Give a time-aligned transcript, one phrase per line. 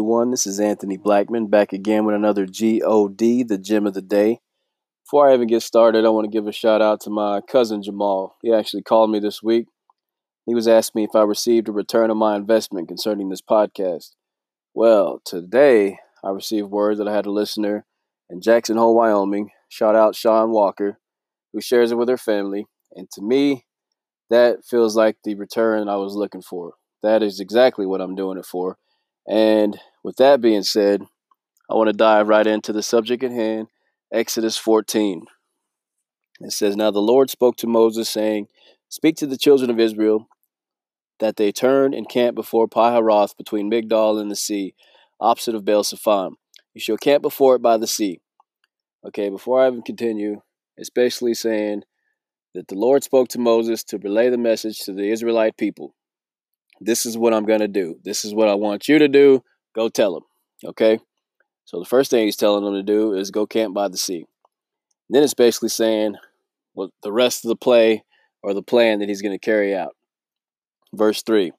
[0.00, 0.30] everyone.
[0.30, 4.40] This is Anthony Blackman back again with another GOD, the gem of the day.
[5.04, 7.82] Before I even get started, I want to give a shout out to my cousin
[7.82, 8.38] Jamal.
[8.40, 9.66] He actually called me this week.
[10.46, 14.12] He was asking me if I received a return on my investment concerning this podcast.
[14.72, 17.84] Well, today I received word that I had a listener
[18.30, 19.50] in Jackson Hole, Wyoming.
[19.68, 20.98] Shout out Sean Walker,
[21.52, 22.64] who shares it with her family.
[22.96, 23.66] And to me,
[24.30, 26.72] that feels like the return I was looking for.
[27.02, 28.78] That is exactly what I'm doing it for.
[29.28, 31.02] And with that being said,
[31.70, 33.68] I want to dive right into the subject at hand
[34.12, 35.24] Exodus 14.
[36.40, 38.48] It says, Now the Lord spoke to Moses, saying,
[38.88, 40.28] Speak to the children of Israel
[41.20, 44.74] that they turn and camp before Piharoth between Migdol and the sea,
[45.20, 46.32] opposite of Baal Zephon.
[46.74, 48.20] You shall camp before it by the sea.
[49.06, 50.40] Okay, before I even continue,
[50.76, 51.82] it's basically saying
[52.54, 55.94] that the Lord spoke to Moses to relay the message to the Israelite people.
[56.80, 57.96] This is what I'm going to do.
[58.02, 59.44] This is what I want you to do.
[59.74, 60.24] Go tell them.
[60.64, 60.98] Okay?
[61.64, 64.24] So the first thing he's telling them to do is go camp by the sea.
[65.08, 66.16] And then it's basically saying
[66.72, 68.04] what the rest of the play
[68.42, 69.94] or the plan that he's going to carry out.
[70.92, 71.52] Verse 3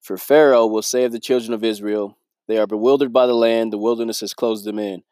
[0.00, 2.18] For Pharaoh will save the children of Israel.
[2.48, 5.02] They are bewildered by the land, the wilderness has closed them in.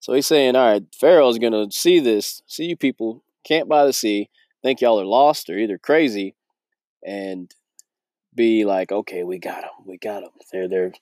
[0.00, 3.84] So he's saying, All right, Pharaoh's going to see this, see you people camp by
[3.84, 4.30] the sea,
[4.62, 6.34] think y'all are lost or either crazy,
[7.06, 7.54] and
[8.34, 10.30] be like, okay, we got them, we got them.
[10.52, 10.92] They're they're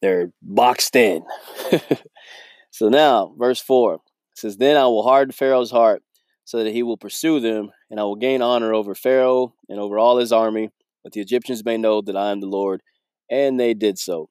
[0.00, 1.24] they're boxed in.
[2.70, 4.00] so now, verse four
[4.34, 6.02] says, "Then I will harden Pharaoh's heart,
[6.44, 9.98] so that he will pursue them, and I will gain honor over Pharaoh and over
[9.98, 10.70] all his army.
[11.02, 12.82] But the Egyptians may know that I am the Lord."
[13.30, 14.30] And they did so.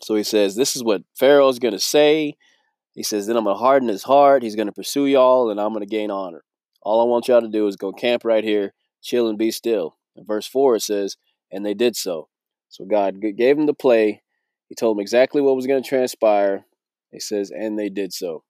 [0.00, 2.36] So he says, "This is what Pharaoh's going to say."
[2.94, 4.42] He says, "Then I'm going to harden his heart.
[4.42, 6.44] He's going to pursue y'all, and I'm going to gain honor.
[6.82, 9.96] All I want y'all to do is go camp right here, chill and be still."
[10.16, 11.16] In verse four, it says
[11.54, 12.28] and they did so.
[12.68, 14.22] So God gave them the play.
[14.68, 16.66] He told them exactly what was going to transpire.
[17.12, 18.42] He says, and they did so.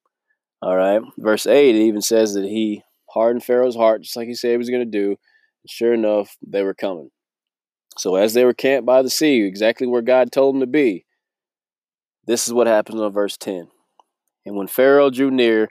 [0.63, 1.03] All right.
[1.19, 4.57] Verse 8, it even says that he hardened Pharaoh's heart, just like he said he
[4.57, 5.09] was going to do.
[5.09, 7.11] And sure enough, they were coming.
[7.99, 11.05] So as they were camped by the sea, exactly where God told them to be,
[12.27, 13.69] this is what happens on verse 10.
[14.47, 15.69] And when Pharaoh drew near,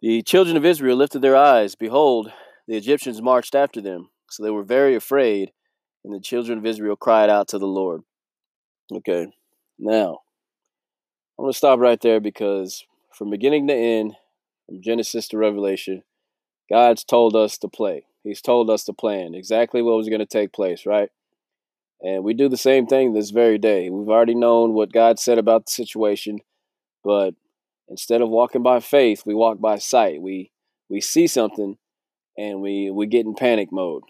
[0.00, 1.74] the children of Israel lifted their eyes.
[1.74, 2.32] Behold,
[2.68, 4.10] the Egyptians marched after them.
[4.30, 5.50] So they were very afraid,
[6.08, 8.02] and the children of Israel cried out to the Lord.
[8.90, 9.26] Okay,
[9.78, 10.20] now
[11.38, 12.82] I'm going to stop right there because
[13.12, 14.14] from beginning to end,
[14.66, 16.02] from Genesis to Revelation,
[16.70, 18.06] God's told us to play.
[18.24, 21.10] He's told us to plan exactly what was going to take place, right?
[22.00, 23.90] And we do the same thing this very day.
[23.90, 26.38] We've already known what God said about the situation,
[27.04, 27.34] but
[27.88, 30.22] instead of walking by faith, we walk by sight.
[30.22, 30.52] We
[30.88, 31.76] we see something
[32.38, 34.04] and we we get in panic mode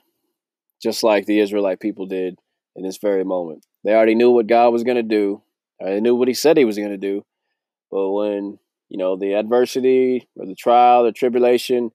[0.82, 2.38] just like the Israelite people did
[2.76, 3.66] in this very moment.
[3.84, 5.42] They already knew what God was going to do.
[5.80, 7.24] They knew what He said He was going to do.
[7.90, 11.90] But when you know the adversity or the trial, the tribulation,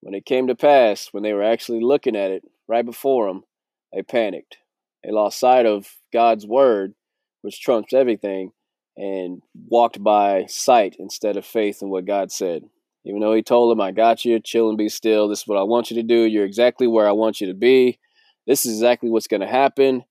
[0.00, 3.44] when it came to pass, when they were actually looking at it right before them,
[3.92, 4.58] they panicked.
[5.04, 6.94] They lost sight of God's word,
[7.42, 8.52] which trumps everything,
[8.96, 12.62] and walked by sight instead of faith in what God said.
[13.04, 15.28] Even though He told them, "I got you, chill and be still.
[15.28, 16.22] This is what I want you to do.
[16.22, 17.98] You're exactly where I want you to be."
[18.46, 20.04] This is exactly what's going to happen.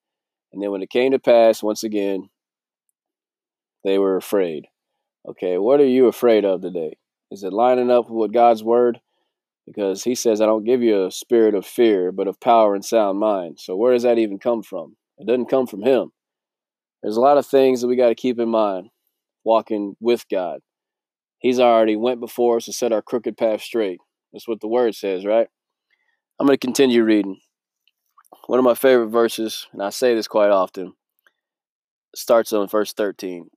[0.51, 2.29] And then when it came to pass, once again,
[3.83, 4.65] they were afraid.
[5.27, 6.97] Okay, what are you afraid of today?
[7.31, 8.99] Is it lining up with God's word?
[9.65, 12.85] Because he says, I don't give you a spirit of fear, but of power and
[12.85, 13.59] sound mind.
[13.59, 14.95] So where does that even come from?
[15.17, 16.11] It doesn't come from him.
[17.01, 18.89] There's a lot of things that we got to keep in mind
[19.43, 20.59] walking with God.
[21.39, 23.99] He's already went before us to set our crooked path straight.
[24.33, 25.47] That's what the word says, right?
[26.39, 27.39] I'm going to continue reading.
[28.47, 30.93] One of my favorite verses, and I say this quite often,
[32.13, 33.49] starts on verse 13.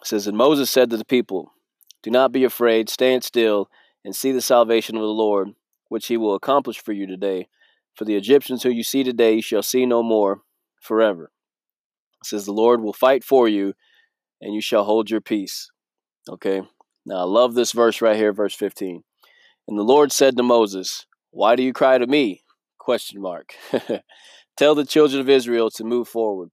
[0.00, 1.52] It says, And Moses said to the people,
[2.04, 3.68] Do not be afraid, stand still,
[4.04, 5.48] and see the salvation of the Lord,
[5.88, 7.48] which he will accomplish for you today.
[7.96, 10.42] For the Egyptians who you see today you shall see no more
[10.80, 11.32] forever.
[12.22, 13.74] It says, The Lord will fight for you,
[14.40, 15.68] and you shall hold your peace.
[16.28, 16.62] Okay?
[17.04, 19.02] Now I love this verse right here, verse 15.
[19.66, 22.44] And the Lord said to Moses, Why do you cry to me?
[22.86, 23.52] Question mark.
[24.56, 26.50] Tell the children of Israel to move forward.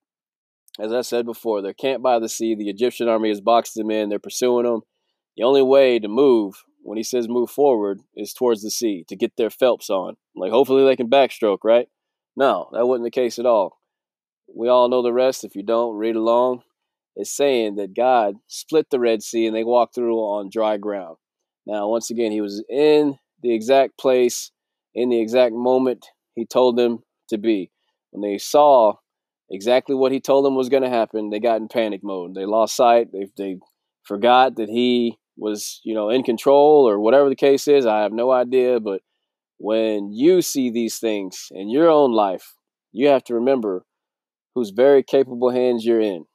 [0.80, 2.56] As I said before, they're camped by the sea.
[2.56, 4.10] The Egyptian army has boxed them in.
[4.10, 4.82] They're pursuing them.
[5.38, 9.16] The only way to move, when he says move forward, is towards the sea to
[9.16, 10.16] get their Phelps on.
[10.36, 11.88] Like, hopefully they can backstroke, right?
[12.36, 13.80] No, that wasn't the case at all.
[14.52, 15.44] We all know the rest.
[15.44, 16.64] If you don't, read along.
[17.16, 21.18] It's saying that God split the Red Sea and they walked through on dry ground.
[21.68, 24.50] Now, once again, he was in the exact place,
[24.96, 27.00] in the exact moment he told them
[27.30, 27.72] to be.
[28.12, 28.96] When they saw
[29.50, 32.36] exactly what he told them was going to happen, they got in panic mode.
[32.36, 33.12] They lost sight.
[33.12, 33.58] They they
[34.04, 37.86] forgot that he was, you know, in control or whatever the case is.
[37.86, 39.02] I have no idea, but
[39.58, 42.56] when you see these things in your own life,
[42.92, 43.86] you have to remember
[44.54, 46.26] whose very capable hands you're in.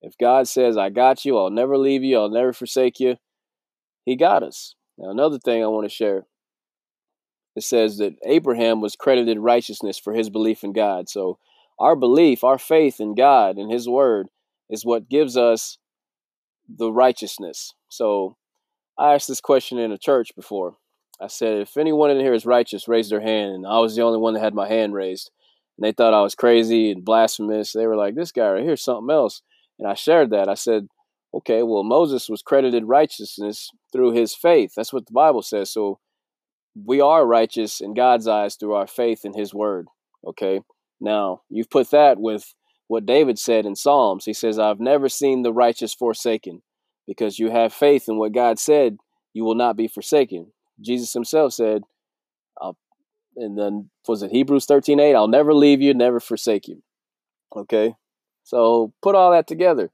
[0.00, 3.16] If God says, I got you, I'll never leave you, I'll never forsake you,
[4.04, 4.74] He got us.
[4.96, 6.27] Now, another thing I want to share
[7.58, 11.08] it says that Abraham was credited righteousness for his belief in God.
[11.08, 11.38] So,
[11.78, 14.28] our belief, our faith in God and His Word
[14.68, 15.78] is what gives us
[16.68, 17.74] the righteousness.
[17.88, 18.36] So,
[18.96, 20.76] I asked this question in a church before.
[21.20, 23.52] I said, if anyone in here is righteous, raise their hand.
[23.52, 25.30] And I was the only one that had my hand raised.
[25.76, 27.72] And they thought I was crazy and blasphemous.
[27.72, 29.42] They were like, this guy right here is something else.
[29.78, 30.48] And I shared that.
[30.48, 30.88] I said,
[31.34, 34.72] okay, well, Moses was credited righteousness through his faith.
[34.76, 35.72] That's what the Bible says.
[35.72, 35.98] So
[36.74, 39.86] we are righteous in God's eyes through our faith in his word.
[40.26, 40.60] Okay.
[41.00, 42.54] Now, you've put that with
[42.88, 44.24] what David said in Psalms.
[44.24, 46.62] He says, I've never seen the righteous forsaken
[47.06, 48.98] because you have faith in what God said,
[49.32, 50.52] you will not be forsaken.
[50.80, 51.82] Jesus himself said,
[52.60, 52.76] I'll,
[53.36, 55.14] and then was it Hebrews 13 8?
[55.14, 56.82] I'll never leave you, never forsake you.
[57.56, 57.94] Okay?
[58.44, 59.90] So put all that together.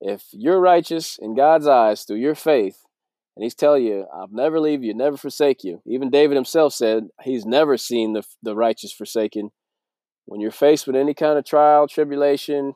[0.00, 2.84] If you're righteous in God's eyes through your faith,
[3.36, 5.80] and he's telling you, I'll never leave you, never forsake you.
[5.86, 9.50] Even David himself said he's never seen the, the righteous forsaken.
[10.26, 12.74] When you're faced with any kind of trial, tribulation,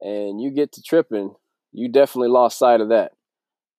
[0.00, 1.34] and you get to tripping,
[1.72, 3.12] you definitely lost sight of that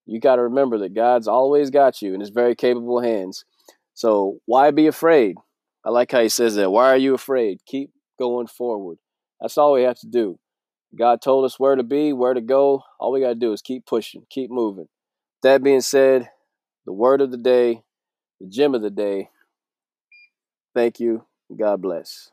[0.06, 3.44] you got to remember that God's always got you in his very capable hands.
[3.94, 5.36] So why be afraid?
[5.84, 6.72] I like how he says that.
[6.72, 7.60] Why are you afraid?
[7.66, 8.98] Keep going forward.
[9.42, 10.40] That's all we have to do.
[10.98, 12.84] God told us where to be, where to go.
[13.00, 14.88] All we got to do is keep pushing, keep moving
[15.46, 16.32] that being said,
[16.88, 17.84] the word of the day,
[18.42, 19.30] the gem of the day.
[20.74, 21.24] Thank you.
[21.56, 22.32] God bless.